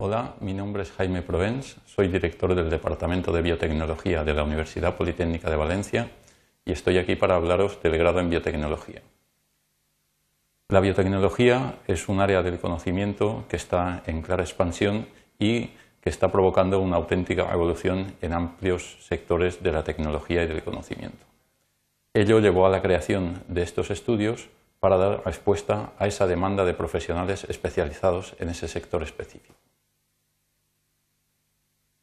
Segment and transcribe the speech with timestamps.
[0.00, 4.96] Hola, mi nombre es Jaime Provence, soy director del Departamento de Biotecnología de la Universidad
[4.96, 6.08] Politécnica de Valencia
[6.64, 9.02] y estoy aquí para hablaros del grado en biotecnología.
[10.68, 15.70] La biotecnología es un área del conocimiento que está en clara expansión y
[16.00, 21.26] que está provocando una auténtica evolución en amplios sectores de la tecnología y del conocimiento.
[22.14, 26.74] Ello llevó a la creación de estos estudios para dar respuesta a esa demanda de
[26.74, 29.57] profesionales especializados en ese sector específico.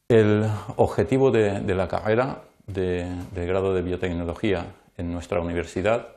[0.07, 6.09] El objetivo de, la carrera de, grado de biotecnología en nuestra universidad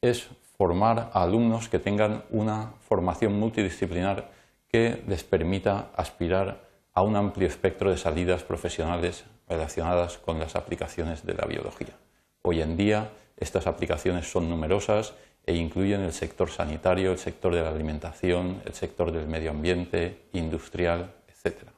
[0.00, 0.26] es
[0.58, 4.30] formar a alumnos que tengan una formación multidisciplinar
[4.66, 6.60] que les permita aspirar
[6.92, 11.94] a un amplio espectro de salidas profesionales relacionadas con las aplicaciones de la biología.
[12.42, 15.14] Hoy en día estas aplicaciones son numerosas
[15.46, 20.22] e incluyen el sector sanitario, el sector de la alimentación, el sector del medio ambiente,
[20.32, 21.75] industrial, etc.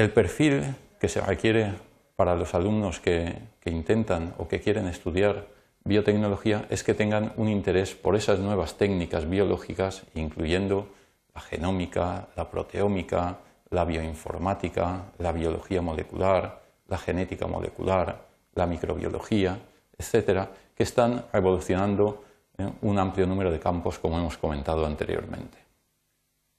[0.00, 1.74] El perfil que se requiere
[2.16, 5.48] para los alumnos que, intentan o que quieren estudiar
[5.84, 10.88] biotecnología es que tengan un interés por esas nuevas técnicas biológicas, incluyendo
[11.34, 19.58] la genómica, la proteómica, la bioinformática, la biología molecular, la genética molecular, la microbiología,
[19.98, 22.24] etcétera, que están evolucionando
[22.56, 25.58] en un amplio número de campos, como hemos comentado anteriormente.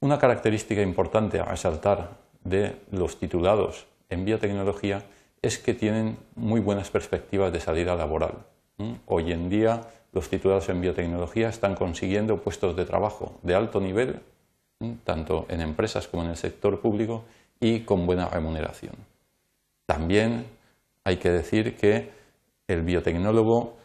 [0.02, 5.04] Una característica importante a resaltar de los titulados en biotecnología
[5.42, 8.46] es que tienen muy buenas perspectivas de salida laboral.
[9.06, 14.20] Hoy en día los titulados en biotecnología están consiguiendo puestos de trabajo de alto nivel,
[15.04, 17.24] tanto en empresas como en el sector público,
[17.60, 18.96] y con buena remuneración.
[19.86, 20.46] También
[21.04, 22.10] hay que decir que
[22.68, 23.78] el biotecnólogo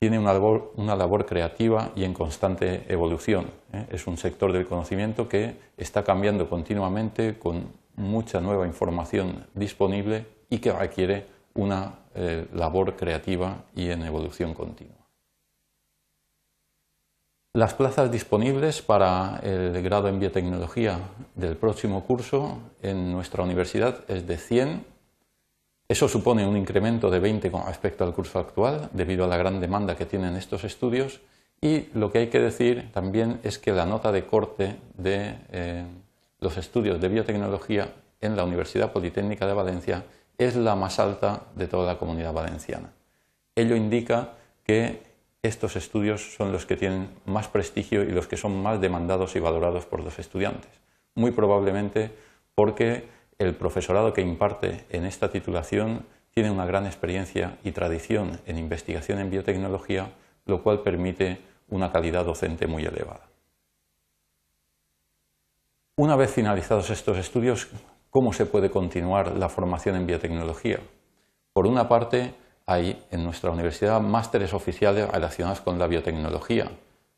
[0.00, 3.50] tiene una labor, creativa y en constante evolución.
[3.72, 3.86] ¿eh?
[3.90, 7.66] Es un sector del conocimiento que está cambiando continuamente con
[7.98, 14.94] mucha nueva información disponible y que requiere una eh, labor creativa y en evolución continua.
[17.52, 21.00] Las plazas disponibles para el grado en biotecnología
[21.34, 24.98] del próximo curso en nuestra universidad es de 100
[25.88, 29.58] eso supone un incremento de 20 con respecto al curso actual, debido a la gran
[29.58, 31.20] demanda que tienen estos estudios,
[31.62, 35.86] y lo que hay que decir también es que la nota de corte de eh,
[36.40, 40.04] los estudios de biotecnología en la Universidad Politécnica de Valencia
[40.36, 42.92] es la más alta de toda la comunidad valenciana.
[43.54, 44.34] Ello indica
[44.64, 45.02] que
[45.42, 49.40] estos estudios son los que tienen más prestigio y los que son más demandados y
[49.40, 50.70] valorados por los estudiantes.
[51.14, 52.10] Muy probablemente
[52.54, 58.58] porque el profesorado que imparte en esta titulación tiene una gran experiencia y tradición en
[58.58, 60.12] investigación en biotecnología,
[60.44, 61.38] lo cual permite
[61.68, 63.28] una calidad docente muy elevada.
[65.98, 67.66] Una vez finalizados estos estudios,
[68.10, 70.78] ¿cómo se puede continuar la formación en biotecnología?
[71.52, 72.34] Por una parte,
[72.66, 76.70] hay en nuestra universidad másteres oficiales relacionados con la biotecnología,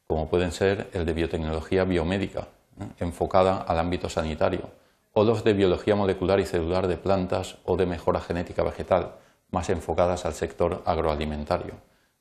[0.07, 2.49] como pueden ser el de biotecnología biomédica,
[2.81, 2.87] ¿eh?
[3.01, 4.71] enfocada al ámbito sanitario,
[5.13, 9.13] o los de biología molecular y celular de plantas o de mejora genética vegetal,
[9.51, 11.75] más enfocadas al sector agroalimentario.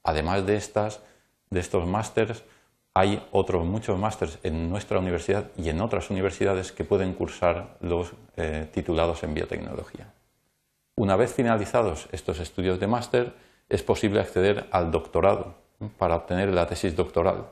[0.04, 1.00] Además de, estas,
[1.52, 2.44] de estos másters,
[3.00, 8.12] hay otros muchos másters en nuestra universidad y en otras universidades que pueden cursar los
[8.36, 10.12] eh, titulados en biotecnología.
[10.98, 13.34] Una vez finalizados estos estudios de máster,
[13.70, 15.56] es posible acceder al doctorado
[15.98, 17.46] para obtener la tesis doctoral.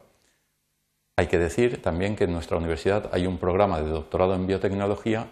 [1.15, 5.27] Hay que decir también que en nuestra universidad hay un programa de doctorado en biotecnología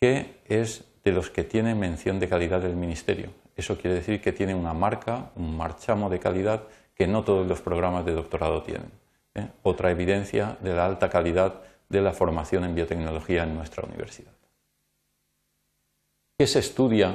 [0.00, 3.32] que es de los que tiene mención de calidad del Ministerio.
[3.54, 6.62] Eso quiere decir que tiene una marca, un marchamo de calidad
[6.94, 9.07] que no todos los programas de doctorado tienen.
[9.34, 9.48] ¿Eh?
[9.62, 14.32] Otra evidencia de la alta calidad de la formación en biotecnología en nuestra universidad.
[16.36, 17.14] ¿Qué se estudia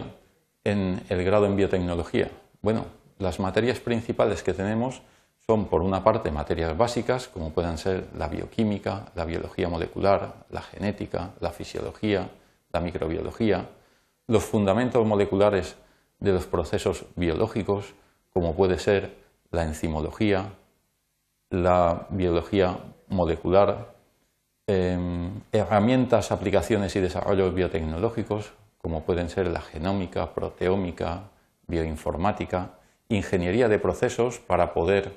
[0.63, 2.29] en el grado en biotecnología?
[2.61, 2.85] Bueno,
[3.19, 5.01] las materias principales que tenemos
[5.45, 10.61] son, por una parte, materias básicas, como puedan ser la bioquímica, la biología molecular, la
[10.61, 12.29] genética, la fisiología,
[12.71, 13.67] la microbiología,
[14.27, 15.75] los fundamentos moleculares
[16.19, 17.93] de los procesos biológicos,
[18.33, 19.15] como puede ser
[19.51, 20.53] la enzimología,
[21.53, 22.79] la biología
[23.09, 23.93] molecular,
[24.65, 31.29] em, herramientas, aplicaciones y desarrollos biotecnológicos, como pueden ser la genómica, proteómica,
[31.67, 32.71] bioinformática,
[33.07, 35.13] ingeniería de procesos para poder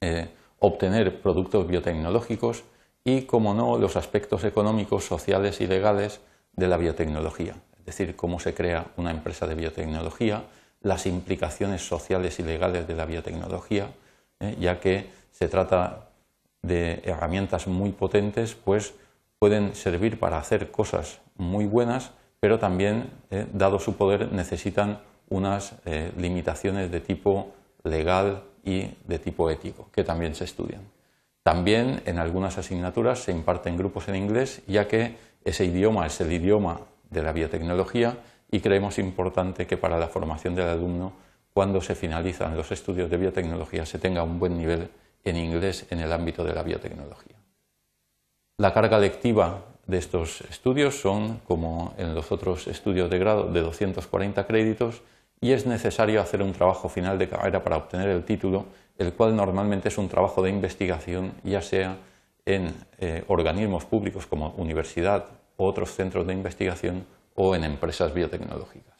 [0.00, 0.28] eh,
[0.58, 2.64] obtener productos biotecnológicos
[3.04, 6.20] y, como no, los aspectos económicos, sociales y legales
[6.54, 10.42] de la biotecnología, es decir, cómo se crea una empresa de biotecnología,
[10.80, 13.86] las implicaciones sociales y legales de la biotecnología,
[14.42, 16.08] eh, ya que se trata
[16.62, 18.94] de herramientas muy potentes, pues
[19.38, 22.10] pueden servir para hacer cosas muy buenas,
[22.40, 24.98] pero también, eh, dado su poder, necesitan
[25.28, 27.52] unas eh, limitaciones de tipo
[27.84, 30.82] legal y de tipo ético, que también se estudian.
[31.42, 36.32] También en algunas asignaturas se imparten grupos en inglés, ya que ese idioma es el
[36.32, 36.80] idioma
[37.10, 38.18] de la biotecnología
[38.50, 41.12] y creemos importante que para la formación del alumno,
[41.52, 44.88] cuando se finalizan los estudios de biotecnología, se tenga un buen nivel
[45.24, 47.36] en inglés en el ámbito de la biotecnología.
[48.58, 53.60] La carga lectiva de estos estudios son, como en los otros estudios de grado, de
[53.60, 55.02] 240 créditos
[55.40, 58.66] y es necesario hacer un trabajo final de carrera para obtener el título,
[58.96, 61.96] el cual normalmente es un trabajo de investigación, ya sea
[62.46, 65.26] en eh, organismos públicos como universidad
[65.56, 67.04] otros centros de investigación
[67.34, 68.91] o en empresas biotecnológicas.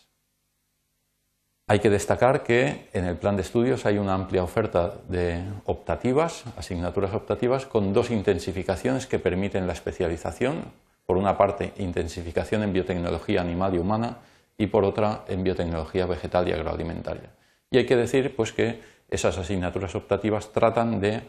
[1.72, 6.44] Hay que destacar que en el plan de estudios hay una amplia oferta de optativas,
[6.58, 10.64] asignaturas optativas, con dos intensificaciones que permiten la especialización.
[11.06, 14.18] Por una parte, intensificación en biotecnología animal y humana
[14.58, 17.30] y por otra, en biotecnología vegetal y agroalimentaria.
[17.70, 18.78] Y hay que decir pues, que
[19.08, 21.22] esas asignaturas optativas tratan de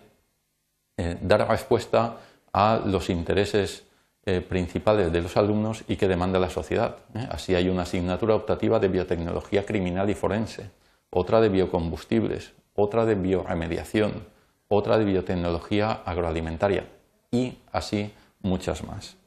[0.98, 2.18] eh, dar respuesta
[2.52, 3.86] a los intereses
[4.26, 6.96] eh, principales de los alumnos y que demanda la sociedad.
[7.14, 7.28] ¿eh?
[7.30, 10.72] Así hay una asignatura optativa de biotecnología criminal y forense,
[11.10, 14.26] otra de biocombustibles, otra de bioremediación,
[14.70, 16.88] otra de biotecnología agroalimentaria
[17.32, 19.18] y así muchas más.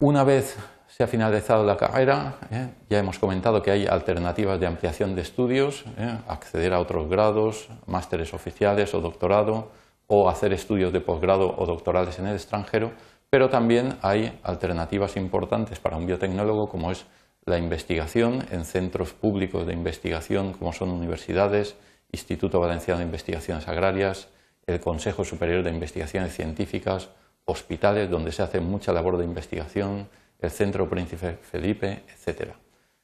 [0.00, 2.68] Una vez se ha finalizado la carrera, ¿eh?
[2.90, 5.86] ya hemos comentado que hay alternativas de ampliación de estudios,
[6.28, 9.70] acceder a otros grados, másteres oficiales o doctorado,
[10.06, 12.92] o hacer estudios de posgrado o doctorales en el extranjero,
[13.30, 17.06] pero también hay alternativas importantes para un biotecnólogo como es
[17.46, 21.76] la investigación en centros públicos de investigación como son universidades,
[22.12, 24.28] Instituto Valenciano de Investigaciones Agrarias,
[24.66, 27.10] el Consejo Superior de Investigaciones Científicas,
[27.44, 30.08] hospitales donde se hace mucha labor de investigación,
[30.38, 32.52] el Centro Príncipe Felipe, etc.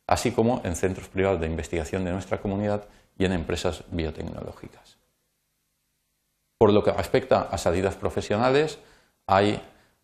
[0.07, 2.87] Así como en centros privados de investigación de nuestra comunidad
[3.19, 5.00] y en empresas biotecnológicas.
[6.61, 8.79] Por lo que respecta a salidas profesionales,
[9.27, 9.63] hay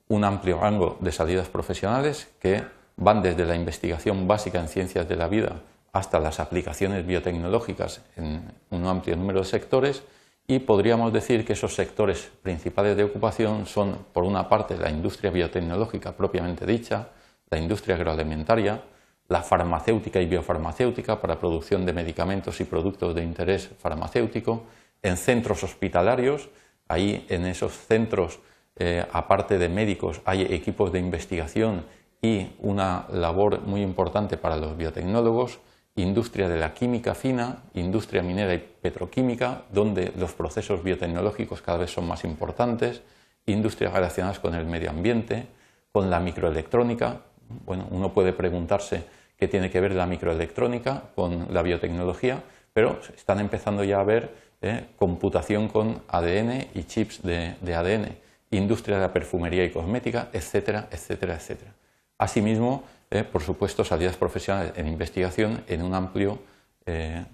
[0.08, 2.64] un amplio rango de salidas profesionales que
[2.96, 5.60] van desde la investigación básica en ciencias de la vida
[5.92, 10.02] hasta las aplicaciones biotecnológicas en un amplio número de sectores.
[10.46, 15.30] Y podríamos decir que esos sectores principales de ocupación son, por una parte, la industria
[15.30, 17.08] biotecnológica propiamente dicha,
[17.50, 18.80] la industria agroalimentaria,
[19.28, 24.64] la farmacéutica y biofarmacéutica para producción de medicamentos y productos de interés farmacéutico,
[25.02, 26.48] en centros hospitalarios,
[26.88, 28.40] ahí en esos centros,
[28.76, 31.84] eh, aparte de médicos, hay equipos de investigación
[32.22, 35.58] y una labor muy importante para los biotecnólogos,
[35.96, 41.90] industria de la química fina, industria minera y petroquímica, donde los procesos biotecnológicos cada vez
[41.90, 43.02] son más importantes,
[43.46, 45.46] industrias relacionadas con el medio ambiente,
[45.92, 47.22] con la microelectrónica.
[47.64, 49.04] Bueno, uno puede preguntarse
[49.38, 54.45] qué tiene que ver la microelectrónica con la biotecnología, pero están empezando ya a ver
[54.62, 54.86] ¿eh?
[54.96, 58.16] computación con ADN y chips de, ADN,
[58.50, 61.72] industria de la perfumería y cosmética, etcétera, etcétera, etcétera.
[62.18, 63.24] Asimismo, ¿eh?
[63.24, 66.38] por supuesto, salidas profesionales en investigación en un amplio
[66.86, 67.24] eh,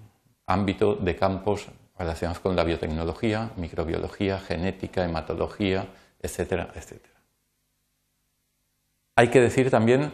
[0.47, 1.67] ámbito de campos
[1.97, 5.87] relacionados con la biotecnología, microbiología, genética, hematología,
[6.21, 7.13] etcétera, etcétera.
[9.15, 10.11] Hay que decir también,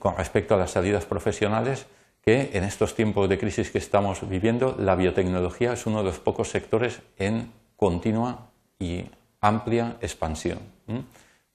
[0.00, 1.86] con respecto a las salidas profesionales,
[2.26, 6.18] que en estos tiempos de crisis que estamos viviendo, la biotecnología es uno de los
[6.18, 9.04] pocos sectores en continua y
[9.40, 10.58] amplia expansión.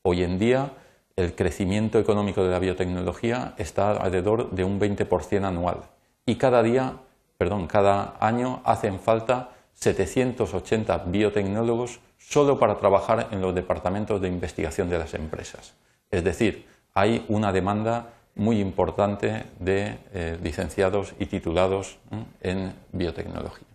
[0.01, 0.71] Hoy en día,
[1.17, 5.81] el crecimiento económico de la biotecnología está alrededor de un 20% anual
[6.25, 6.93] y cada día,
[7.37, 14.89] perdón, cada año hacen falta 780 biotecnólogos solo para trabajar en los departamentos de investigación
[14.89, 15.73] de las empresas.
[16.09, 21.97] Es decir, hay una demanda muy importante de eh, licenciados y titulados
[22.41, 23.67] en biotecnología.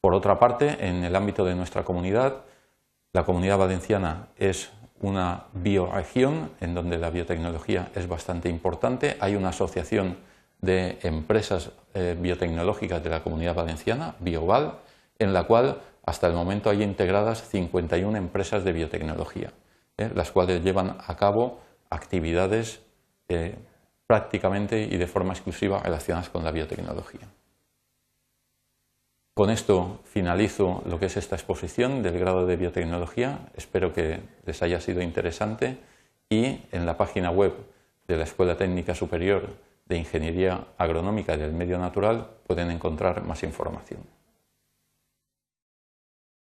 [0.00, 2.42] Por otra parte, en el ámbito de nuestra comunidad,
[3.12, 4.70] la comunidad valenciana es
[5.00, 9.16] una bioregión en donde la biotecnología es bastante importante.
[9.20, 10.16] Hay una asociación
[10.60, 14.78] de empresas eh, biotecnológicas de la comunidad valenciana, Bioval,
[15.18, 19.52] en la cual hasta el momento hay integradas 51 empresas de biotecnología,
[19.98, 21.60] eh, las cuales llevan a cabo
[21.92, 22.80] actividades
[23.28, 23.54] eh,
[24.06, 27.28] prácticamente y de forma exclusiva relacionadas con la biotecnología.
[29.34, 33.48] Con esto finalizo lo que es esta exposición del grado de biotecnología.
[33.54, 35.78] Espero que les haya sido interesante
[36.28, 37.54] y en la página web
[38.06, 39.48] de la Escuela Técnica Superior
[39.86, 44.00] de Ingeniería Agronómica del Medio Natural pueden encontrar más información.